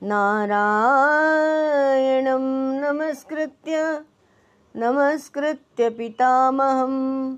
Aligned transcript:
नारायणं 0.04 2.45
नमस्कृत्य 2.81 4.01
नमस्कृत्य 4.75 5.89
पितामहम् 5.89 7.38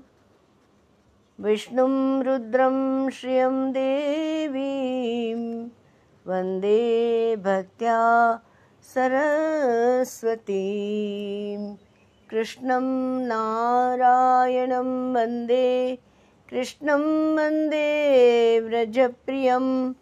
विष्णुं 1.42 2.22
रुद्रं 2.22 3.10
श्रियं 3.10 3.70
देवीं 3.72 5.68
वन्दे 6.26 7.36
भक्त्या 7.36 8.00
सरस्वतीं। 8.94 10.56
कृष्णं 12.30 12.88
नारायणं 13.28 14.90
वन्दे 15.14 15.96
कृष्णं 16.50 17.04
वन्दे 17.36 17.88
व्रजप्रियं 18.60 19.92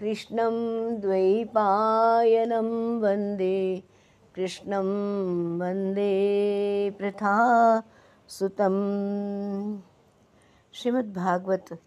कृष्णं 0.00 0.56
द्वैपायनं 1.00 2.72
वन्दे 3.02 3.60
कृष्णं 4.34 4.90
वन्दे 5.60 6.10
प्रथा 6.98 7.36
सुतम् 8.28 9.89
श्रीमद् 10.80 11.14
भागवत 11.14 11.78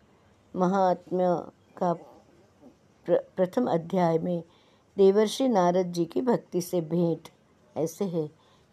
महात्म्य 0.55 1.25
का 1.77 1.93
प्र, 3.05 3.17
प्रथम 3.35 3.67
अध्याय 3.67 4.17
में 4.17 4.43
देवर्षि 4.97 5.47
नारद 5.47 5.85
जी 5.85 6.05
की 6.05 6.21
भक्ति 6.21 6.61
से 6.61 6.81
भेंट 6.81 7.29
ऐसे 7.77 8.05
है। 8.05 8.29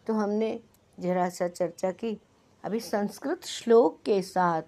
तो 0.07 0.13
हमने 0.13 0.59
जरा 0.99 1.29
सा 1.29 1.47
चर्चा 1.47 1.91
की 1.91 2.21
अभी 2.63 2.79
संस्कृत 2.79 3.45
श्लोक 3.45 3.99
के 4.05 4.21
साथ 4.21 4.61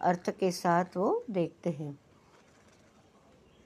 अर्थ 0.00 0.30
के 0.30 0.50
साथ 0.50 0.84
वो 0.96 1.24
देखते 1.30 1.70
हैं। 1.70 1.98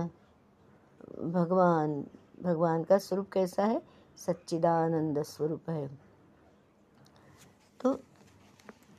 भगवान 1.32 1.90
भगवान 2.42 2.82
का 2.84 2.98
स्वरूप 2.98 3.28
कैसा 3.32 3.62
है? 3.64 3.80
सच्चिदानंद 4.18 5.22
स्वरूप 5.22 5.70
है। 5.70 5.86
तो 7.80 7.94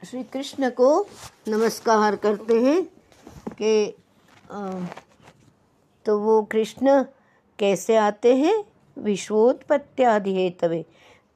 श्री 0.02 0.24
कृष्ण 0.24 0.70
को 0.70 0.90
नमस्कार 1.48 2.16
करते 2.16 2.62
हैं 2.64 2.84
कि 3.52 3.96
तो 6.06 6.20
वो 6.20 6.42
कृष्ण 6.52 7.04
कैसे 7.60 7.96
आते 7.98 8.36
हैं? 8.36 8.64
विश्वोत्पत्ति 8.98 10.04
हेतवे 10.04 10.86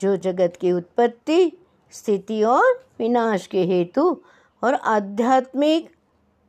जो 0.02 0.18
जगत 0.18 0.54
की 0.62 0.72
उत्पत्ति, 0.72 1.52
स्थिति 1.92 2.44
और 2.44 2.86
विनाश 3.00 3.48
के 3.48 3.64
हेतु 3.64 4.22
और 4.64 4.74
आध्यात्मिक, 4.74 5.90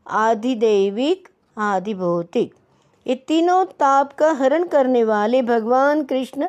आधिदैविक 0.07 1.29
आदि 1.59 1.95
भौतिक 1.95 2.55
ये 3.07 3.15
तीनों 3.15 3.65
ताप 3.65 4.13
का 4.13 4.33
हरण 4.33 4.65
करने 4.65 5.05
वाले 5.05 5.43
भगवान 5.43 6.05
कृष्ण 6.05 6.47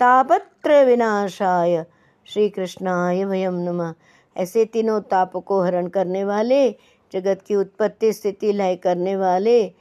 तापत्र 0.00 0.84
विनाशाय। 0.84 1.86
श्री 2.24 2.48
कृष्णाय 2.48 3.24
वयम 3.24 3.54
नमः। 3.54 3.94
ऐसे 4.36 4.64
तीनों 4.64 5.00
ताप 5.00 5.36
को 5.36 5.62
हरण 5.62 5.86
करने 5.86 6.24
वाले, 6.24 6.70
जगत 7.12 7.42
की 7.46 7.54
उत्पत्ति, 7.54 8.12
स्थिति 8.12 8.52
लय 8.52 8.76
करने 8.76 9.16
वाले, 9.16 9.74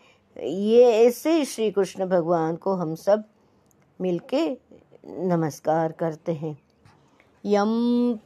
ये 0.43 0.91
ऐसे 0.91 1.45
श्री 1.45 1.71
कृष्ण 1.71 2.05
भगवान 2.05 2.55
को 2.55 2.73
हम 2.73 2.95
सब 2.95 3.23
मिलके 4.01 4.57
नमस्कार 5.05 5.91
करते 5.91 6.31
हैं। 6.31 6.57
यम 7.45 7.71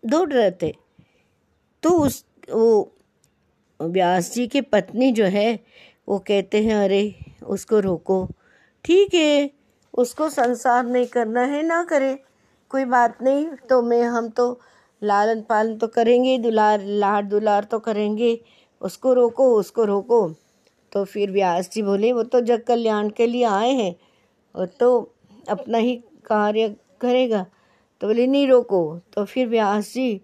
दौड़ 0.04 0.32
रहे 0.32 0.50
थे। 0.50 0.74
तो 1.82 1.90
उस, 1.90 2.24
वो 2.52 2.92
व्यास 3.82 4.32
जी 4.34 4.46
की 4.46 4.60
पत्नी 4.60 5.12
जो 5.12 5.24
है, 5.24 5.58
वो 6.08 6.18
कहते 6.18 6.62
हैं, 6.64 6.74
अरे, 6.74 7.14
उसको 7.46 7.80
रोको। 7.80 8.26
ठीक 8.84 9.14
है। 9.14 9.57
उसको 9.98 10.28
संसार 10.30 10.84
नहीं 10.86 11.06
करना 11.06 11.40
है, 11.42 11.62
ना 11.62 11.82
करे। 11.84 12.14
कोई 12.70 12.84
बात 12.84 13.22
नहीं 13.22 13.46
तो 13.68 13.80
मैं, 13.82 14.02
हम 14.02 14.28
तो 14.30 14.60
लालन 15.02 15.40
पालन 15.42 15.76
तो 15.78 15.86
करेंगे, 15.88 16.38
दुलार 16.38 16.84
लाड 16.84 17.28
दुलार 17.28 17.64
तो 17.64 17.78
करेंगे। 17.78 18.38
उसको 18.80 19.12
रोको 19.12 19.50
उसको 19.54 19.84
रोको। 19.84 20.28
तो 20.92 21.04
फिर 21.04 21.30
व्यास 21.30 21.70
जी 21.70 21.82
बोले, 21.82 22.12
वो 22.12 22.22
तो 22.22 22.40
जग 22.40 22.62
कल्याण 22.62 23.08
के 23.10 23.26
लिए 23.26 23.44
आए 23.44 23.72
हैं 23.72 23.94
और 24.54 24.66
तो 24.80 24.90
अपना 25.48 25.78
ही 25.78 25.96
कार्य 26.26 26.68
करेगा। 27.00 27.44
तो 28.00 28.06
बोले, 28.06 28.26
नहीं 28.26 28.48
रोको। 28.48 28.82
तो 29.14 29.24
फिर 29.24 29.48
व्यास 29.48 29.92
जी 29.94 30.14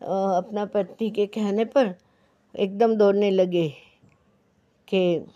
अपना 0.00 0.64
पत्नी 0.64 1.10
के 1.10 1.26
कहने 1.26 1.64
पर 1.64 1.94
एकदम 2.54 2.94
दौड़ने 2.94 3.30
लगे 3.30 3.68
कि, 4.88 5.26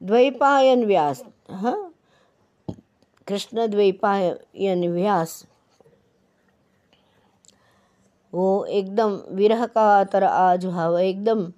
द्वैपायन 0.00 0.84
व्यास। 0.84 1.24
हाँ? 1.50 1.91
कृष्ण 3.28 3.66
द्वैपायन 3.66 4.88
व्यास 4.92 5.46
वो 8.34 8.64
एकदम 8.64 9.20
विरह 9.30 9.66
का 9.66 10.04
तरह 10.04 10.28
आज 10.28 10.66
भाव 10.66 10.98
एकदम 10.98 11.52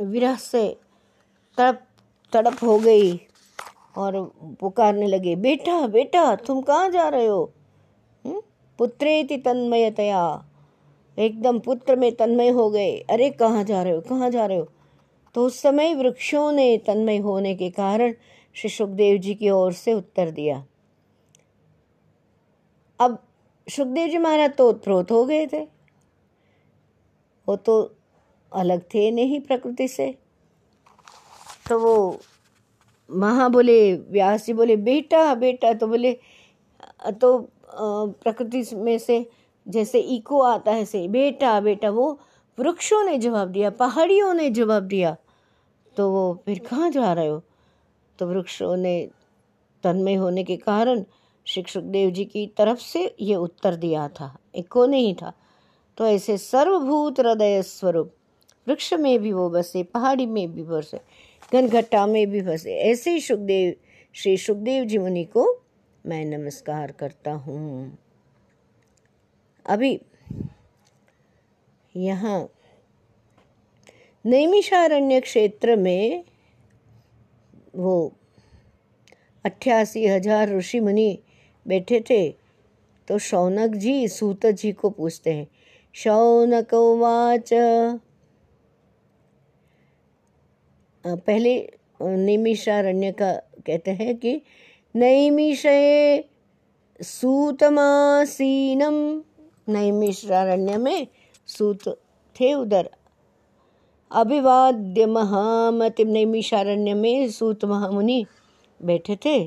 विरह 0.00 0.36
से 0.36 0.76
तड़प 1.58 1.80
तड़प 2.32 2.56
हो 2.62 2.78
गई 2.78 3.20
और 3.96 4.32
पुकारने 4.60 5.06
लगे, 5.06 5.36
बेटा 5.36 5.86
बेटा, 5.86 6.34
तुम 6.36 6.60
कहाँ 6.60 6.90
जा 6.90 7.08
रहे 7.08 7.26
हो? 7.26 7.44
पुत्रे 8.26 8.42
पुत्रेति 8.78 9.36
तन्मयतया। 9.36 10.44
एकदम 11.18 11.58
पुत्र 11.58 11.96
में 11.96 12.14
तन्मय 12.14 12.48
हो 12.48 12.70
गए। 12.70 12.96
अरे, 13.10 13.30
कहाँ 13.30 13.64
जा 13.64 13.82
रहे 13.82 13.92
हो, 13.92 14.00
कहाँ 14.00 14.30
जा 14.30 14.46
रहे 14.46 14.58
हो? 14.58 14.68
तो 15.34 15.46
उस 15.46 15.60
समय 15.62 15.94
वृक्षों 15.94 16.52
ने 16.52 16.76
तन्मय 16.78 17.18
होने 17.18 17.54
के 17.54 17.70
कारण 17.70 18.14
श्री 18.56 18.70
सुखदेव 18.70 19.16
जी 19.18 19.34
की 19.34 19.50
ओर 19.50 19.72
से 19.72 19.92
उत्तर 19.94 20.30
दिया। 20.30 20.64
अब 23.00 23.18
सुखदेव 23.66 24.08
जी 24.08 24.18
महाराज 24.18 24.56
तो 24.56 24.68
उत्प्रोत 24.68 25.10
हो 25.10 25.24
गए 25.24 25.46
थे। 25.46 25.60
वो 27.48 27.56
तो 27.56 27.80
अलग 28.52 28.82
थे 28.94 29.10
नहीं 29.10 29.40
प्रकृति 29.40 29.88
से। 29.88 30.14
तो 31.68 31.78
वो 31.78 32.20
महा 33.10 33.48
बोले, 33.48 33.94
व्यास 33.94 34.46
जी 34.46 34.52
बोले, 34.52 34.76
बेटा 34.76 35.34
बेटा 35.34 35.72
तो 35.72 35.86
बोले 35.86 36.12
तो 37.20 37.38
प्रकृति 37.72 38.64
में 38.74 38.98
से 38.98 39.26
जैसे 39.66 40.00
इको 40.00 40.40
आता 40.42 40.72
है 40.72 40.84
से 40.84 41.06
बेटा 41.08 41.60
बेटा, 41.60 41.90
वो 41.90 42.18
वृक्षों 42.58 43.02
ने 43.04 43.18
जवाब 43.18 43.48
दिया, 43.48 43.70
पहाड़ियों 43.70 44.32
ने 44.34 44.50
जवाब 44.50 44.82
दिया। 44.84 45.16
तो 45.96 46.10
वो 46.10 46.42
फिर 46.46 46.58
कहाँ 46.70 46.90
जा 46.90 47.12
रहे 47.12 47.28
हो? 47.28 47.42
तो 48.20 48.26
वृक्षों 48.26 48.76
ने 48.76 49.08
तन्मय 49.84 50.14
होने 50.14 50.44
के 50.44 50.56
कारण 50.56 51.04
श्री 51.46 51.64
सुखदेव 51.68 52.10
जी 52.10 52.24
की 52.24 52.46
तरफ़ 52.58 52.78
से 52.78 53.14
ये 53.20 53.34
उत्तर 53.34 53.76
दिया 53.76 54.08
था। 54.08 54.36
इको 54.54 54.86
नहीं 54.86 55.14
था। 55.14 55.32
तो 55.98 56.06
ऐसे 56.06 56.36
सर्वभूत 56.38 57.20
हृदय 57.20 57.62
स्वरूप, 57.62 58.12
वृक्ष 58.66 58.92
में 58.94 59.18
भी 59.18 59.32
वो 59.32 59.48
बसे, 59.50 59.82
पहाड़ी 59.82 60.26
में 60.26 60.52
भी 60.52 60.62
बसे 60.62 61.00
घनघट्टा 61.52 62.06
में 62.06 62.30
भी 62.30 62.40
बसे, 62.42 62.76
ऐसे 62.76 63.10
ही 63.10 63.20
सुखदेव, 63.20 63.74
श्री 64.14 64.36
सुखदेव 64.36 64.84
जी 64.84 64.98
मुनि 64.98 65.24
को 65.24 65.46
मैं 66.06 66.24
नमस्कार 66.26 66.92
करता 66.92 67.32
हूँ। 67.32 67.98
अभी 69.66 70.00
यहाँ 71.96 72.48
नैमिषारण्य 74.24 75.20
क्षेत्र 75.20 75.76
में 75.76 76.24
वो 77.74 78.12
अट्ठासी 79.44 80.06
हज़ार 80.06 80.56
ऋषि 80.56 80.80
मुनि 80.80 81.18
बैठे 81.66 82.00
थे 82.10 82.28
तो 83.08 83.18
शौनक 83.20 83.74
जी 83.76 84.08
सूत 84.08 84.46
जी 84.48 84.72
को 84.72 84.90
पूछते 84.90 85.32
हैं, 85.32 85.46
शौनक 85.94 86.74
वाच। 86.74 87.50
पहले 91.04 91.54
नैमिषारण्य 92.00 93.12
का 93.12 93.32
कहते 93.66 93.90
हैं 93.92 94.16
कि 94.16 94.40
नैमिषये 94.94 96.24
सूतमासीनम। 97.00 98.96
नैमिषारण्य 99.68 100.76
में 100.78 101.06
सूत 101.48 101.88
थे 102.36 102.52
उधर। 102.54 102.90
अभिवाद्य 104.10 105.06
महामति 105.06 106.04
नैमिषारण्य 106.04 106.94
में 106.94 107.30
सूत 107.30 107.64
महामुनि 107.64 108.24
बैठे 108.80 109.16
थे। 109.16 109.46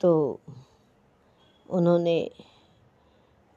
तो 0.00 0.40
उन्होंने 1.70 2.30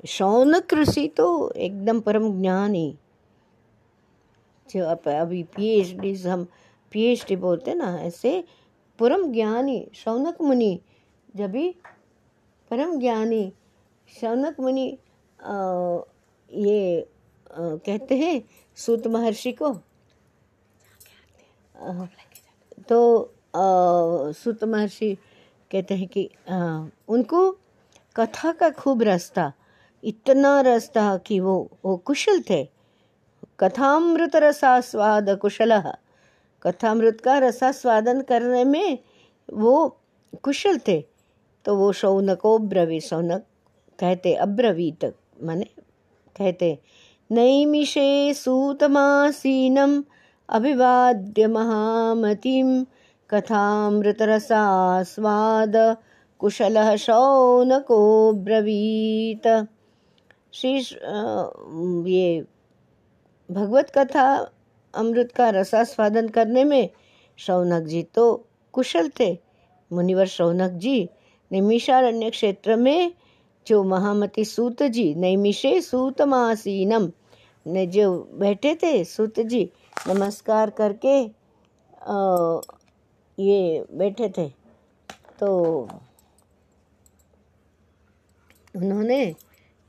शौनक 0.07 0.73
ऋषि 0.73 1.07
तो 1.07 1.27
एकदम 1.51 1.99
परम 1.99 2.41
ज्ञानी। 2.41 2.97
जो 4.69 4.85
अभी 4.85 5.43
पीएचडी 5.55 6.13
हम 6.21 6.45
पीएचडी 6.91 7.35
बोलते 7.35 7.73
ना 7.73 7.95
ऐसे 7.97 8.43
परम 8.99 9.31
ज्ञानी 9.33 9.79
शौनक 9.95 10.41
मुनि 10.41 10.79
जब 11.35 11.51
भी 11.51 11.69
परम 12.71 12.99
ज्ञानी 12.99 13.51
शौनक 14.21 14.59
मुनि 14.59 14.85
ये 16.51 17.01
आ, 17.01 17.75
कहते 17.85 18.15
हैं 18.17 18.41
सूत 18.77 19.07
महर्षि 19.07 19.51
को 19.51 19.71
तो 22.89 22.99
सूत 24.33 24.63
महर्षि 24.63 25.15
कहते 25.71 25.95
हैं 25.95 26.07
कि 26.07 26.29
उनको 27.09 27.51
कथा 28.15 28.51
का 28.51 28.69
खूब 28.69 29.03
रास्ता, 29.03 29.51
इतना 30.03 30.59
रास्ता 30.61 31.17
कि 31.25 31.39
वो 31.39 31.55
वो 31.85 31.95
कुशल 31.97 32.41
थे। 32.49 32.63
कथामृत 33.59 34.35
रसास्वाद 34.35 35.29
कुशल, 35.41 35.81
कथामृत 36.63 37.21
का 37.21 37.37
रसास्वादन 37.39 38.21
करने 38.21 38.63
में 38.65 38.97
वो 39.49 39.99
कुशल 40.43 40.77
थे। 40.87 40.99
तो 41.65 41.75
वो 41.75 41.91
शौनको 41.93 42.57
ब्रवी, 42.59 42.99
शौनक 43.01 43.45
कहते, 43.99 44.33
अब्रवीत, 44.35 45.05
माने 45.43 45.65
कहते, 46.35 46.77
नैमिषे 47.29 48.33
सूतमासीनम 48.33 50.03
अभिवाद्य 50.49 51.47
महामतिम 51.47 52.67
कथामृतरसास्वाद 53.29 54.13
कुशलः 56.39 56.95
शौनको 56.95 57.97
ब्रवीत 58.43 59.47
श्री 60.53 60.73
ये 62.11 62.27
भगवत 63.49 63.91
कथा 63.97 64.27
अमृत 64.93 65.31
का 65.37 65.49
रसास्वादन 65.49 66.27
करने 66.29 66.63
में 66.63 66.89
शौनक 67.39 67.83
जी 67.87 68.03
तो 68.15 68.25
कुशल 68.73 69.09
थे। 69.19 69.31
मुनिवर 69.91 70.27
शौनक 70.27 70.71
जी 70.81 71.09
निमिषारण्य 71.51 72.29
क्षेत्र 72.29 72.75
में 72.75 73.13
जो 73.67 73.83
महामती 73.83 74.45
सूत 74.45 74.83
जी, 74.83 75.13
नैमिषे 75.15 75.81
सूतमासीनम, 75.81 77.11
ने 77.65 77.85
जो 77.87 78.09
बैठे 78.39 78.75
थे 78.83 79.03
सूत 79.03 79.39
जी 79.39 79.69
नमस्कार 79.97 80.69
करके 80.79 81.15
ये 83.37 83.85
बैठे 83.91 84.29
थे। 84.37 84.47
तो 85.39 85.47
उन्होंने 88.75 89.25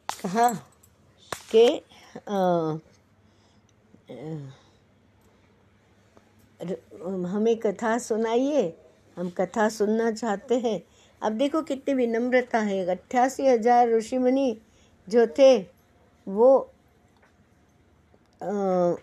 कहा 0.08 0.52
कि 1.52 1.66
हमें 7.26 7.56
कथा 7.58 7.96
सुनाइए 7.99 8.62
हम 9.16 9.31
कथा 9.31 9.69
सुनना 9.69 10.10
चाहते 10.12 10.58
हैं। 10.58 10.81
अब 11.22 11.32
देखो 11.38 11.62
कितनी 11.62 11.94
विनम्रता 11.94 12.58
है। 12.60 12.84
अट्ठासी 12.87 13.46
हज़ार 13.46 13.88
ऋषि 13.90 14.19
मुनि 14.19 14.56
जो 15.08 15.26
थे 15.38 15.58
वो 16.26 16.50
आ, 18.40 18.94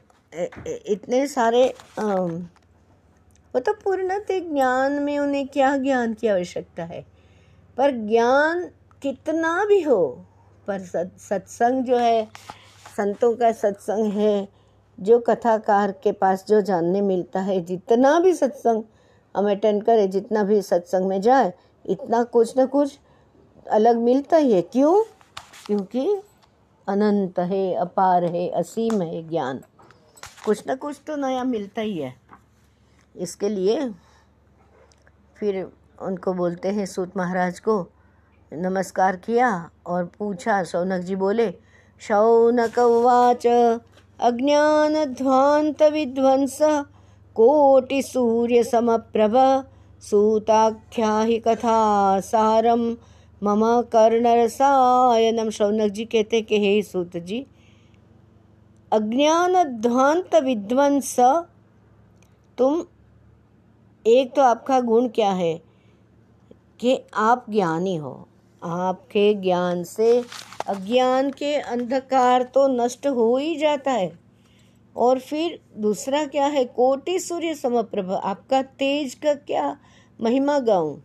इतने 0.87 1.27
सारे 1.27 1.73
वो 1.99 3.59
तो 3.59 3.73
पूर्णतः 3.73 4.39
ज्ञान 4.39 4.91
में 4.91 5.17
उन्हें 5.19 5.47
क्या 5.47 5.75
ज्ञान 5.77 6.13
की 6.13 6.27
आवश्यकता 6.27 6.83
है? 6.83 7.05
पर 7.77 7.91
ज्ञान 8.07 8.63
कितना 9.01 9.65
भी 9.65 9.81
हो, 9.81 10.25
पर 10.67 10.79
सत्संग 10.79 11.83
जो 11.83 11.97
है, 11.97 12.27
संतों 12.97 13.33
का 13.35 13.51
सत्संग 13.51 14.11
है, 14.13 14.47
जो 14.99 15.19
कथाकार 15.19 15.91
के 16.03 16.11
पास 16.11 16.45
जो 16.47 16.61
जानने 16.61 17.01
मिलता 17.01 17.39
है, 17.39 17.59
जितना 17.61 18.19
भी 18.19 18.33
सत्संग 18.33 18.83
हम 19.35 19.49
अटेंड 19.51 19.83
करें, 19.83 20.09
जितना 20.09 20.43
भी 20.43 20.61
सत्संग 20.61 21.07
में 21.07 21.21
जाए, 21.21 21.53
इतना 21.85 22.23
कुछ 22.23 22.53
न 22.57 22.65
कुछ 22.65 22.99
अलग 23.71 23.97
मिलता 23.97 24.37
ही 24.37 24.53
है। 24.53 24.61
क्यों? 24.61 25.03
क्योंकि 25.65 26.07
अनंत 26.87 27.39
है, 27.39 27.73
अपार 27.73 28.23
है, 28.25 28.47
असीम 28.49 29.01
है 29.01 29.27
ज्ञान। 29.29 29.61
कुछ 30.45 30.63
न 30.67 30.75
कुछ 30.75 30.99
तो 31.07 31.15
नया 31.15 31.43
मिलता 31.43 31.81
ही 31.81 31.97
है। 31.97 32.13
इसके 33.15 33.49
लिए 33.49 33.89
फिर 35.37 35.55
उनको 36.01 36.33
बोलते 36.33 36.69
हैं 36.69 36.85
सूत 36.85 37.17
महाराज 37.17 37.59
को, 37.59 37.75
नमस्कार 38.51 39.15
किया 39.15 39.49
और 39.87 40.03
पूछा 40.19 40.63
शौनक 40.63 41.01
जी 41.01 41.15
बोले 41.15 41.49
शौनक 42.01 42.77
उवाच 42.79 43.47
अज्ञानध्वांत 44.19 45.81
विध्वंस, 45.83 46.57
कोटि 47.35 48.01
सूर्य 48.03 48.63
समप्रभ 48.63 49.35
सूताख्या 50.03 51.19
ही 51.19 51.39
कथा 51.39 52.19
सारम 52.21 52.85
मम 53.41 53.63
कर्णरसायनम 53.93 55.49
शौनक 55.49 55.91
जी 55.91 56.05
कहते 56.05 56.41
कि 56.41 56.59
हे 56.59 56.81
सूत 56.83 57.17
जी 57.17 57.45
अज्ञान 58.91 59.63
ध्वांत 59.63 60.35
विध्वंस। 60.35 61.19
तुम, 62.57 62.85
एक 64.07 64.35
तो 64.35 64.41
आपका 64.41 64.79
गुण 64.79 65.07
क्या 65.07 65.31
है? 65.31 65.61
कि 66.79 67.01
आप 67.13 67.45
ज्ञानी 67.49 67.95
हो। 67.95 68.27
आपके 68.63 69.33
ज्ञान 69.33 69.83
से 69.83 70.23
अज्ञान 70.67 71.31
के 71.31 71.55
अंधकार 71.55 72.43
तो 72.43 72.67
नष्ट 72.67 73.07
हो 73.07 73.37
ही 73.37 73.55
जाता 73.55 73.91
है। 73.91 74.19
और 74.95 75.19
फिर 75.19 75.59
दूसरा 75.77 76.25
क्या 76.25 76.45
है? 76.45 76.65
कोटि 76.65 77.19
सूर्य 77.19 77.53
समप्रभ, 77.55 78.11
आपका 78.11 78.61
तेज 78.61 79.13
का 79.13 79.33
क्या 79.33 79.77
महिमा 80.21 80.59
गाऊं? 80.59 80.97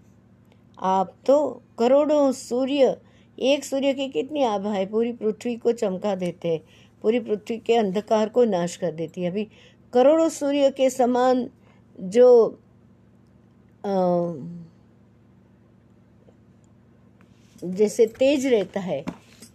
आप 0.83 1.13
तो 1.27 1.63
करोड़ों 1.79 2.33
सूर्य, 2.33 2.97
एक 3.39 3.65
सूर्य 3.65 3.95
की 3.95 4.09
कितनी 4.09 4.43
आभा 4.43 4.71
है? 4.71 4.87
पूरी 4.87 5.13
पृथ्वी 5.13 5.57
को 5.57 5.73
चमका 5.73 6.15
देते 6.15 6.49
हैं। 6.49 6.61
पूरी 7.03 7.21
पृथ्वी 7.21 7.57
के 7.59 7.77
अंधकार 7.77 8.29
को 8.29 8.45
नाश 8.45 8.77
कर 8.77 8.93
देती 8.93 9.23
है। 9.23 9.31
अभी 9.31 9.49
करोड़ों 9.93 10.29
सूर्य 10.29 10.71
के 10.71 10.91
समान 10.91 11.51
जो 12.01 12.59
आ, 13.87 14.33
जैसे 17.65 18.07
तेज 18.07 18.47
रहता 18.47 18.81
है 18.81 19.05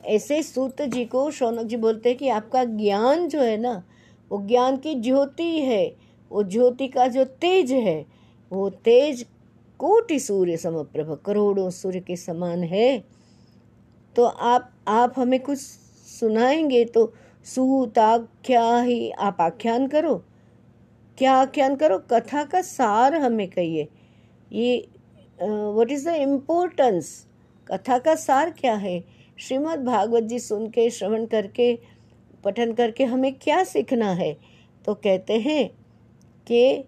ऐसे 0.05 0.43
सूत 0.43 0.81
जी 0.81 1.05
को 1.05 1.31
शौनक 1.31 1.65
जी 1.65 1.77
बोलते 1.77 2.09
हैं 2.09 2.17
कि 2.17 2.29
आपका 2.29 2.63
ज्ञान 2.63 3.27
जो 3.27 3.41
है 3.41 3.57
ना 3.57 3.83
वो 4.31 4.41
ज्ञान 4.47 4.77
की 4.77 4.95
ज्योति 4.95 5.59
है 5.61 5.95
वो 6.31 6.43
ज्योति 6.43 6.87
का 6.87 7.07
जो 7.07 7.23
तेज 7.25 7.71
है 7.71 8.05
वो 8.51 8.69
तेज 8.69 9.25
कोटि 9.79 10.19
सूर्य 10.19 10.57
समप्रभ 10.57 11.21
करोड़ों 11.25 11.69
सूर्य 11.69 11.99
के 11.99 12.15
समान 12.15 12.63
है। 12.63 13.03
तो 14.15 14.23
आप 14.23 14.71
आप 14.87 15.13
हमें 15.17 15.39
कुछ 15.39 15.59
सुनाएँगे 16.19 16.85
तो 16.85 17.13
सूताख्या 17.45 18.79
ही 18.81 19.09
आप 19.11 19.41
आख्यान 19.41 19.87
करो। 19.87 20.15
क्या 21.17 21.33
आख्यान 21.33 21.75
करो? 21.75 21.97
कथा 22.11 22.43
का 22.43 22.61
सार 22.61 23.15
हमें 23.15 23.47
कहिए। 23.49 23.87
ये 24.51 24.87
व्हाट 25.41 25.91
इज़ 25.91 26.09
द 26.09 26.13
इम्पोर्टेंस 26.15 27.27
कथा 27.67 27.97
का 27.99 28.15
सार 28.15 28.49
क्या 28.51 28.73
है? 28.75 29.03
श्रीमद् 29.37 29.85
भागवत 29.85 30.23
जी 30.23 30.39
सुन 30.39 30.67
के, 30.69 30.89
श्रवण 30.89 31.25
करके, 31.25 31.77
पठन 32.43 32.73
करके 32.73 33.03
हमें 33.05 33.33
क्या 33.33 33.63
सीखना 33.63 34.11
है? 34.13 34.33
तो 34.85 34.93
कहते 34.95 35.39
हैं 35.39 35.69
कि 36.47 36.83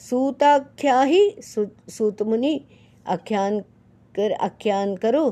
सूताख्या 0.00 1.00
ही 1.02 1.30
सूत 1.40 2.22
मुनि 2.22 2.60
आख्यान 3.06 3.60
कर, 4.14 4.32
आख्यान 4.32 4.96
करो। 4.96 5.30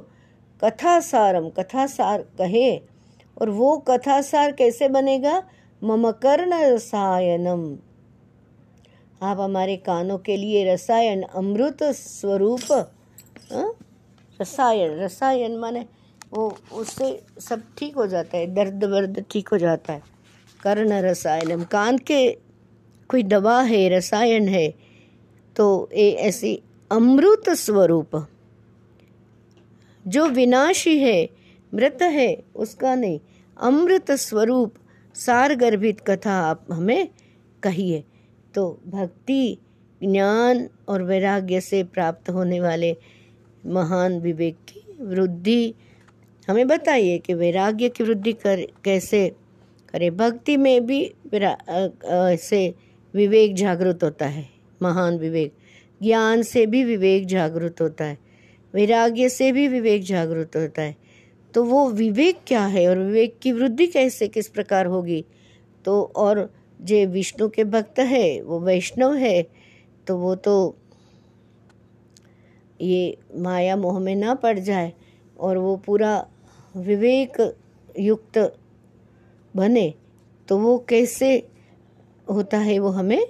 कथा 0.61 0.99
सारम, 1.03 1.49
कथा 1.51 1.87
सार 1.89 2.23
कहे। 2.39 2.92
और 3.43 3.51
वो 3.51 3.77
कथा 3.79 4.21
सार 4.23 4.53
कैसे 4.53 4.89
बनेगा? 4.89 5.43
मम 5.83 6.11
कर्ण 6.23 6.63
रसायनम। 6.65 7.63
आप 9.23 9.41
हमारे 9.41 9.77
कानों 9.77 10.19
के 10.19 10.37
लिए 10.37 10.73
रसायन 10.73 11.23
अमृत 11.23 11.83
स्वरूप 11.83 12.73
हाँ? 13.53 13.73
रसायन 14.41 14.99
रसायन 15.01 15.57
माने 15.57 15.85
वो, 16.33 16.57
उससे 16.73 17.23
सब 17.41 17.63
ठीक 17.79 17.97
हो 17.97 18.07
जाता 18.07 18.37
है, 18.37 18.47
दर्द 18.47 18.85
वर्द 18.85 19.25
ठीक 19.31 19.49
हो 19.49 19.59
जाता 19.59 19.93
है। 19.93 20.03
कर्ण 20.63 21.01
रसायनम, 21.03 21.65
कान 21.65 21.99
के 21.99 22.31
कोई 23.11 23.23
दवा 23.23 23.61
है, 23.63 23.89
रसायन 23.89 24.49
है 24.49 24.69
तो 25.57 25.89
ये 25.95 26.11
ऐसी 26.21 26.63
अमृत 26.91 27.51
स्वरूप। 27.51 28.27
जो 30.07 30.27
विनाशी 30.29 30.99
है, 30.99 31.29
मृत 31.75 32.03
है, 32.03 32.43
उसका 32.57 32.95
नहीं। 32.95 33.19
अमृत 33.63 34.11
स्वरूप 34.13 34.75
सार 35.15 35.55
गर्भित 35.55 36.01
कथा 36.01 36.33
आप 36.41 36.67
हमें 36.73 37.09
कहिए। 37.63 38.03
तो 38.55 38.81
भक्ति, 38.87 39.59
ज्ञान 40.01 40.69
और 40.89 41.03
वैराग्य 41.03 41.61
से 41.61 41.83
प्राप्त 41.85 42.31
होने 42.31 42.61
वाले 42.61 42.97
महान 43.65 44.19
विवेक 44.21 44.57
की 44.69 44.85
वृद्धि, 45.01 45.75
हमें 46.49 46.67
बताइए 46.69 47.19
कि 47.19 47.35
वैराग्य 47.35 47.89
की 47.89 48.05
वृद्धि 48.05 48.33
कर, 48.35 48.67
कैसे 48.85 49.29
करें? 49.89 50.17
भक्ति 50.17 50.57
में 50.57 50.87
भी 50.87 51.13
से 51.25 52.75
विवेक 53.15 53.55
जागृत 53.55 54.03
होता 54.03 54.27
है, 54.27 54.49
महान 54.81 55.19
विवेक। 55.19 55.53
ज्ञान 56.01 56.43
से 56.43 56.65
भी 56.67 56.85
विवेक 56.85 57.27
जागृत 57.27 57.81
होता 57.81 58.05
है, 58.05 58.19
वैराग्य 58.75 59.29
से 59.29 59.53
भी 59.53 59.69
विवेक 59.69 60.03
जागृत 60.05 60.57
होता 60.57 60.83
है। 60.83 60.97
तो 61.55 61.65
वो 61.65 61.89
विवेक 61.91 62.39
क्या 62.47 62.65
है 62.67 62.89
और 62.89 62.99
विवेक 62.99 63.39
की 63.43 63.53
वृद्धि 63.53 63.87
कैसे, 63.87 64.29
किस 64.29 64.49
प्रकार 64.49 64.87
होगी? 64.87 65.25
तो 65.85 66.03
और 66.17 66.49
जो 66.81 67.07
विष्णु 67.07 67.49
के 67.49 67.65
भक्त 67.65 67.99
है, 67.99 68.43
वो 68.43 68.61
वैष्णव 68.61 69.15
है 69.15 69.43
तो 70.07 70.17
वो 70.19 70.35
तो 70.35 70.77
ये 72.81 73.17
माया 73.37 73.77
मोह 73.77 73.99
में 74.01 74.15
ना 74.17 74.35
पड़ 74.35 74.59
जाए 74.59 74.93
और 75.37 75.59
वो 75.59 75.77
पूरा 75.77 76.15
विवेक 76.77 77.37
युक्त 78.01 78.39
बने 79.55 79.93
तो 80.49 80.59
वो 80.59 80.79
कैसे 80.89 81.35
होता 82.27 82.59
है 82.59 82.79
वो 82.79 82.89
हमें 82.89 83.23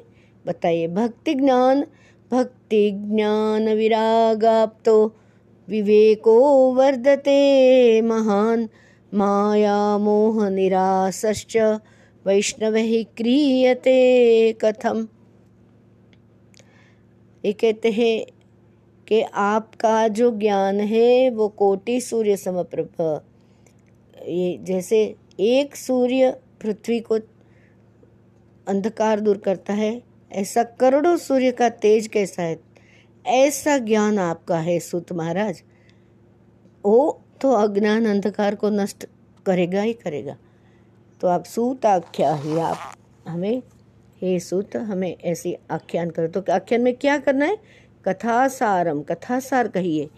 बताइए। 0.46 0.86
भक्ति 0.88 1.34
ज्ञान 1.34 1.84
भक्ति 2.30 2.90
ज्ञान 2.90 3.68
विरागाप 3.68 4.78
तो 4.84 4.94
विवेको 5.72 6.34
वर्धते 6.72 8.02
महान। 8.02 8.68
माया 9.14 9.98
मोह 9.98 10.48
निराश्च 10.50 11.56
वैष्णव 12.26 12.76
ही 12.76 13.04
क्रियते 13.04 13.96
कथम। 14.52 15.08
ये 17.44 17.52
कहते 17.52 17.90
हैं 17.90 18.26
कि 19.08 19.22
आपका 19.22 20.08
जो 20.08 20.30
ज्ञान 20.30 20.80
है, 20.80 21.30
वो 21.30 21.48
कोटि 21.48 22.00
सूर्य 22.00 22.36
समप्रभ। 22.36 23.22
ये 24.28 24.58
जैसे 24.62 25.14
एक 25.40 25.76
सूर्य 25.76 26.30
पृथ्वी 26.60 27.00
को 27.00 27.18
अंधकार 28.68 29.20
दूर 29.20 29.38
करता 29.38 29.72
है, 29.72 30.02
ऐसा 30.32 30.62
करोड़ों 30.62 31.16
सूर्य 31.16 31.52
का 31.52 31.68
तेज 31.68 32.06
कैसा 32.06 32.42
है? 32.42 32.71
ऐसा 33.26 33.78
ज्ञान 33.78 34.18
आपका 34.18 34.58
है 34.58 34.78
सुत 34.80 35.12
महाराज, 35.12 35.62
वो 36.84 37.22
तो 37.40 37.52
अज्ञान 37.52 38.06
अंधकार 38.06 38.54
को 38.54 38.70
नष्ट 38.70 39.06
करेगा 39.46 39.82
ही 39.82 39.92
करेगा। 39.92 40.36
तो 41.20 41.28
आप 41.28 41.44
सूत 41.44 41.86
आख्या 41.86 42.34
ही, 42.34 42.58
आप 42.58 42.76
हमें, 43.28 43.62
हे 44.22 44.40
सूत, 44.40 44.76
हमें 44.76 45.16
ऐसी 45.24 45.56
आख्यान 45.70 46.10
करो। 46.10 46.28
तो 46.28 46.52
आख्यान 46.52 46.82
में 46.82 46.96
क्या 46.96 47.18
करना 47.18 47.44
है? 47.44 47.58
कथा 48.04 48.48
सारम 48.48 49.02
कथा 49.02 49.40
सार 49.40 49.68
कहिए। 49.68 50.10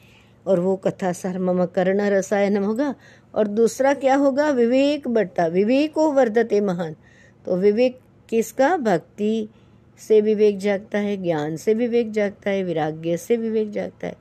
और 0.46 0.60
वो 0.60 0.76
कथा 0.76 1.12
सार 1.12 1.38
मम 1.38 1.64
कर्ण 1.64 2.00
रसायनम 2.00 2.64
होगा। 2.64 2.94
और 3.34 3.48
दूसरा 3.48 3.94
क्या 3.94 4.14
होगा? 4.14 4.50
विवेक 4.50 5.08
बढ़ता 5.08 5.46
विवेको 5.46 6.12
वर्धते 6.12 6.60
महान। 6.60 6.96
तो 7.44 7.56
विवेक 7.56 8.00
किसका? 8.28 8.76
भक्ति 8.76 9.48
से 9.98 10.20
विवेक 10.20 10.58
जागता 10.58 10.98
है, 10.98 11.16
ज्ञान 11.16 11.56
से 11.56 11.74
विवेक 11.74 12.10
जागता 12.12 12.50
है, 12.50 12.62
विराग्य 12.64 13.16
से 13.16 13.36
विवेक 13.36 13.70
जागता 13.70 14.06
है 14.06 14.16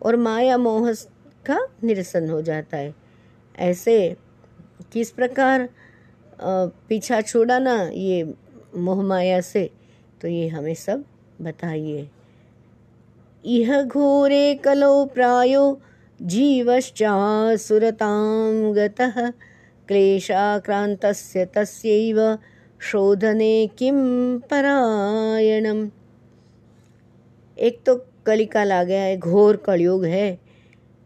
और 0.00 0.16
माया 0.16 0.56
मोह 0.58 0.92
का 1.46 1.58
निरसन 1.84 2.28
हो 2.30 2.40
जाता 2.42 2.76
है। 2.76 2.94
ऐसे 3.58 4.16
किस 4.92 5.10
प्रकार 5.10 5.68
पीछा 6.40 7.20
छोड़ा 7.20 7.58
ना 7.58 7.82
ये 7.94 8.22
मोह 8.76 9.02
माया 9.02 9.40
से 9.40 9.70
तो 10.22 10.28
ये 10.28 10.48
हमें 10.48 10.74
सब 10.74 11.04
बताइए। 11.42 12.08
इह 13.44 13.82
घोरे 13.82 14.54
कलो 14.54 15.04
प्रायो 15.14 15.80
जीवश्चासुरतां 16.20 18.06
गतः 18.76 19.30
क्लेशाक्रान्तस्य 19.88 21.44
तस्यैव 21.54 22.18
शोधने 22.80 23.70
किम 23.78 23.96
परायणम? 24.38 25.90
एक 27.58 27.82
तो 27.86 28.06
कलिकाल 28.26 28.72
आ 28.72 28.84
गया 28.84 29.02
है, 29.02 29.16
घोर 29.16 29.56
कलयुग 29.56 30.04
है। 30.04 30.38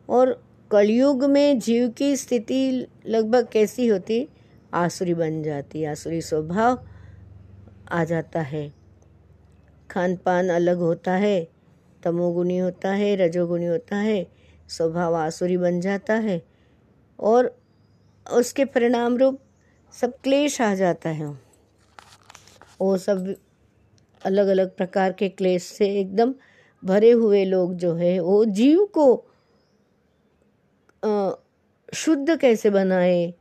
और 0.09 0.45
कलयुग 0.71 1.25
में 1.25 1.59
जीव 1.59 1.89
की 1.89 2.17
स्थिति 2.17 2.87
लगभग 3.07 3.49
कैसी 3.53 3.87
होती? 3.87 4.29
आसुरी 4.75 5.15
बन 5.15 5.43
जाती, 5.43 5.85
आसुरी 5.85 6.21
स्वभाव 6.21 6.89
आ 7.93 8.05
जाता 8.05 8.41
है। 8.41 8.73
खान 9.91 10.17
पान 10.17 10.49
अलग 10.49 10.77
होता 10.77 11.13
है, 11.13 11.49
तमोगुणी 12.03 12.59
होता 12.59 12.93
है, 12.93 13.17
रजोगुणी 13.17 13.67
होता 13.67 13.97
है, 13.97 14.27
स्वभाव 14.69 15.15
आसुरी 15.15 15.57
बन 15.57 15.81
जाता 15.81 16.15
है। 16.15 16.43
और 17.21 17.63
उसके 18.33 18.65
परिणाम 18.65 19.17
रूप 19.17 19.41
सब 19.93 20.13
क्लेश 20.25 20.61
आ 20.61 20.75
जाता 20.75 21.11
है। 21.11 21.52
वो 22.83 22.97
सब 22.99 23.35
अलग 24.25 24.47
अलग 24.47 24.77
प्रकार 24.77 25.13
के 25.13 25.29
क्लेश 25.29 25.63
से 25.63 25.87
एकदम 26.01 26.35
भरे 26.83 27.11
हुए 27.11 27.45
लोग 27.45 27.75
जो 27.75 27.95
है, 27.95 28.19
वो 28.21 28.45
जीव 28.45 28.85
को 28.99 29.07
शुद्ध 31.95 32.37
कैसे 32.41 32.71
बनाए? 32.71 33.35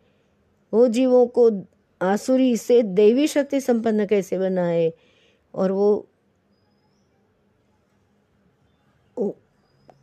वो 0.74 0.88
जीवों 0.88 1.26
को 1.28 1.50
आसुरी 2.02 2.56
से 2.58 2.82
देवी 2.82 3.28
शक्ति 3.28 3.62
संपन्न 3.62 4.06
कैसे 4.06 4.38
बनाए? 4.38 4.92
और 5.54 5.72
वो 5.72 6.08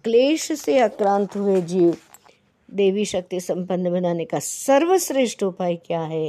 क्लेश 0.05 0.53
से 0.61 0.79
आक्रांत 0.81 1.37
हुए 1.37 1.61
जीव 1.63 1.97
देवी 2.69 3.05
शक्ति 3.05 3.41
संपन्न 3.41 3.91
बनाने 3.91 4.25
का 4.25 4.39
सर्वश्रेष्ठ 4.39 5.43
उपाय 5.43 5.77
क्या 5.77 6.01
है? 6.01 6.29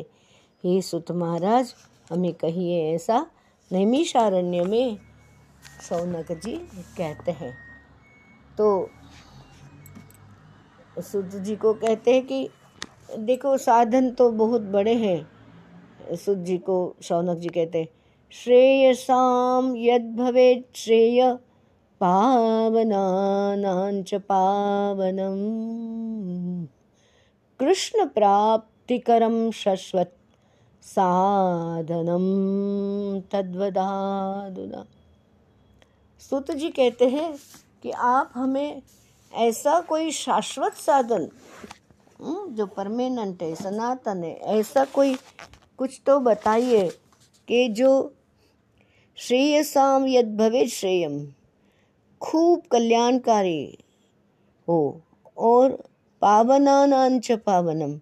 हे 0.63 0.81
सुत 0.81 1.11
महाराज 1.11 1.73
हमें 2.09 2.33
कहिए 2.33 2.95
ऐसा। 2.95 3.27
नैमिषारण्य 3.71 4.63
में 4.63 4.97
सौनक 5.89 6.31
जी 6.31 6.67
कहते 6.97 7.31
हैं। 7.31 7.57
तो 8.57 8.89
सुत 10.99 11.25
जी 11.25 11.55
को 11.55 11.73
कहते 11.73 12.13
हैं 12.13 12.25
कि, 12.25 12.49
देखो, 13.19 13.57
साधन 13.57 14.11
तो 14.11 14.31
बहुत 14.31 14.61
बड़े 14.61 14.93
हैं। 14.93 15.29
सुत 16.15 16.37
जी 16.37 16.57
को 16.57 16.95
शौनक 17.01 17.37
जी 17.37 17.49
कहते 17.49 17.79
हैं, 17.79 17.87
श्रेयसाम 18.31 19.77
यद 19.77 20.15
भवे 20.15 20.65
श्रेय 20.75 21.37
पावनानाञ्च 22.01 24.15
पावनम्। 24.15 26.67
कृष्णप्राप्तिकरं 27.59 29.51
शश्वत् 29.51 30.18
साधनम 30.83 32.25
तद्वदादुना 33.31 34.85
सुत 36.21 36.51
जी 36.51 36.69
कहते 36.69 37.05
हैं 37.09 37.33
कि 37.83 37.91
आप 37.91 38.31
हमें 38.35 38.81
ऐसा 39.33 39.79
कोई 39.81 40.11
शाश्वत 40.11 40.73
साधन 40.73 41.29
हम्म, 42.21 42.55
जो 42.55 42.65
परमानेंट 42.65 43.43
है 43.43 43.53
सनातन 43.55 44.23
है 44.23 44.33
ऐसा 44.59 44.85
कोई 44.85 45.15
कुछ 45.77 46.01
तो 46.05 46.19
बताइए 46.19 46.87
कि 47.47 47.67
जो 47.69 47.91
श्रेयसाम 49.17 50.07
यद 50.07 50.35
भवे 50.37 50.67
श्रेयम 50.67 51.25
खूब 52.21 52.61
कल्याणकारी 52.71 53.77
हो 54.67 55.01
और 55.37 55.71
पावनानांच 56.21 57.31
पावनम। 57.45 57.93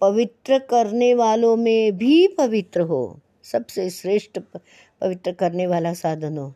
पवित्र 0.00 0.58
करने 0.58 1.14
वालों 1.14 1.56
में 1.56 1.96
भी 1.96 2.28
पवित्र 2.28 2.80
हो। 2.80 3.20
सबसे 3.42 3.90
श्रेष्ठ 3.90 4.38
पवित्र 5.00 5.32
करने 5.32 5.66
वाला 5.66 5.94
साधन 5.94 6.38
हो। 6.38 6.54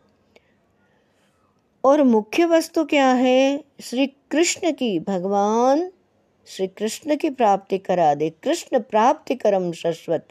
और 1.84 2.02
मुख्य 2.02 2.44
वस्तु 2.44 2.84
क्या 2.84 3.12
है? 3.12 3.64
श्री 3.80 4.06
कृष्ण 4.06 4.72
की 4.72 5.00
भगवान 5.00 5.92
श्री 6.46 6.66
कृष्ण 6.66 7.16
की 7.16 7.30
प्राप्ति 7.30 7.78
करा 7.78 8.14
दे 8.14 8.30
कृष्ण 8.30 8.80
प्राप्ति 8.80 9.34
करम 9.34 9.72
शाश्वत। 9.72 10.28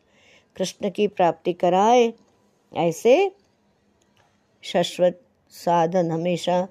कृष्ण 0.56 0.90
की 0.90 1.08
प्राप्ति 1.08 1.54
कराए। 1.54 2.14
ऐसे 2.76 3.32
शाश्वत 4.62 5.22
साधन 5.50 6.12
हमेशा 6.12 6.68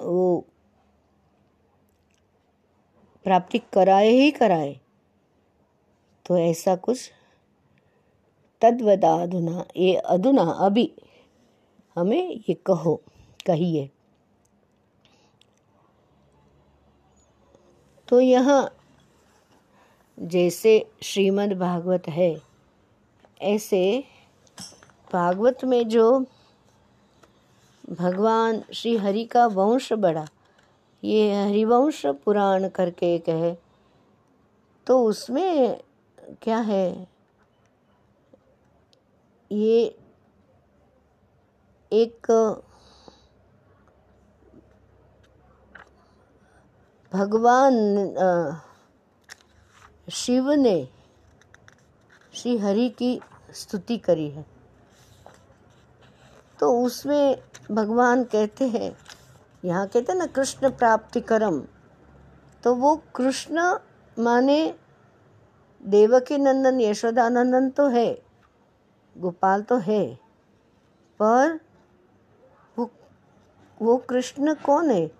वो 0.00 0.46
प्राप्ति 3.24 3.58
कराए 3.58 4.08
ही 4.08 4.30
कराए। 4.30 4.80
तो 6.26 6.38
ऐसा 6.38 6.76
कुछ? 6.76 7.10
तद्वदा 8.60 9.14
अधुना 9.14 9.64
ये 9.76 9.94
अधुना, 9.94 10.42
अभी। 10.42 10.92
हमें 11.96 12.36
ये 12.36 12.54
कहो, 12.54 13.02
कहिए। 13.46 13.90
तो 18.08 18.20
यहाँ, 18.20 18.70
जैसे 20.20 20.90
श्रीमद् 21.02 21.58
भागवत 21.58 22.08
है, 22.08 22.42
ऐसे 23.42 24.04
भागवत 25.12 25.64
में 25.64 25.88
जो 25.88 26.24
भगवान 27.90 28.62
श्री 28.74 28.96
हरि 28.96 29.24
का 29.24 29.46
वंश 29.46 29.92
बढ़ा 29.92 30.28
ये 31.04 31.44
हरिवंश 31.44 32.02
पुराण 32.24 32.68
करके 32.68 33.14
एक 33.14 33.28
है। 33.28 33.58
तो 34.86 35.04
उसमें 35.04 35.80
क्या 36.42 36.58
है? 36.58 37.08
ये 39.52 39.98
एक 41.92 42.26
भगवान 47.12 47.74
शिव 50.12 50.50
ने 50.50 50.88
श्री 52.34 52.56
हरि 52.58 52.88
की 52.88 53.20
स्तुति 53.54 53.98
करी 53.98 54.28
है। 54.30 54.44
तो 56.60 56.70
उसमें 56.84 57.42
भगवान 57.70 58.24
कहते 58.24 58.68
हैं 58.68 58.96
यहाँ 59.62 59.86
कहते 59.86 60.12
हैं 60.12 60.18
ना, 60.18 60.26
कृष्ण 60.26 60.70
प्राप्ति 60.70 61.20
करम। 61.22 61.60
तो 62.64 62.74
वो 62.74 62.94
कृष्ण 63.16 63.62
माने 64.16 64.74
देवकी 65.80 66.38
नंदन 66.38 66.80
यशोदानंदन 66.80 67.68
तो 67.70 67.86
है, 67.88 68.10
गोपाल 69.16 69.62
तो 69.62 69.76
है, 69.78 70.04
पर 71.20 71.58
वो 72.76 72.90
वो 73.80 73.96
कृष्ण 74.08 74.54
कौन 74.56 74.90
है? 74.90 75.10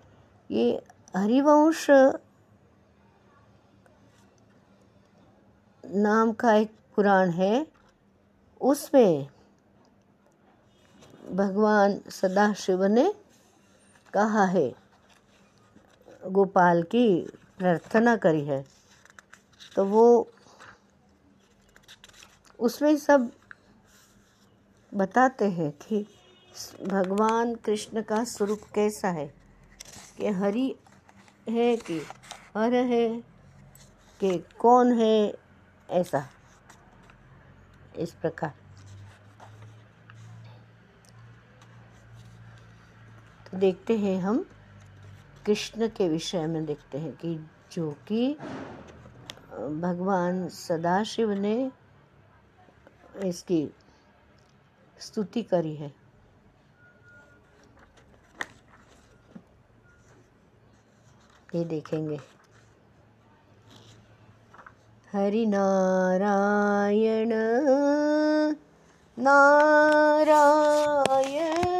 ये 0.49 0.71
हरिवंश 1.15 1.87
नाम 5.83 6.31
का 6.33 6.53
एक 6.53 6.71
पुराण 6.95 7.29
है, 7.31 7.65
उसमें 8.61 9.27
भगवान 11.31 11.99
सदाशिव 12.11 12.83
ने 12.85 13.11
कहा 14.13 14.45
है। 14.45 14.73
गोपाल 16.27 16.83
की 16.83 17.05
प्रार्थना 17.57 18.15
करी 18.15 18.45
है। 18.45 18.65
तो 19.75 19.85
वो 19.85 20.29
उसमें 22.59 22.97
सब 22.97 23.31
बताते 24.93 25.49
हैं 25.49 25.71
कि 25.71 26.05
भगवान 26.83 27.55
कृष्ण 27.55 28.01
का 28.01 28.23
स्वरूप 28.23 28.61
कैसा 28.75 29.09
है, 29.09 29.27
कि 30.17 30.27
हरि 30.27 30.75
है 31.49 31.75
कि 31.77 31.99
हर 32.57 32.73
है, 32.73 33.19
कि 34.19 34.37
कौन 34.59 34.93
है, 34.99 35.33
ऐसा। 35.89 36.29
इस 37.97 38.11
प्रकार। 38.11 38.62
देखते 43.53 43.97
हैं 43.97 44.19
हम, 44.19 44.45
कृष्ण 45.45 45.87
के 45.87 46.09
विषय 46.09 46.47
में 46.47 46.65
देखते 46.65 46.97
हैं 46.97 47.11
कि 47.11 47.47
जो 47.71 47.95
कि 48.07 48.37
भगवान 49.81 50.49
सदाशिव 50.49 51.31
ने 51.31 51.71
इसकी 53.25 53.71
स्तुति 54.99 55.43
करी 55.43 55.75
है। 55.75 55.93
ये 61.55 61.63
देखेंगे। 61.63 62.19
हरि 65.13 65.45
नारायण 65.45 67.33
नारायण। 69.19 71.72